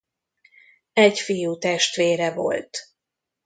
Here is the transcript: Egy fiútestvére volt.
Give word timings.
Egy 0.93 1.19
fiútestvére 1.19 2.33
volt. 2.33 2.79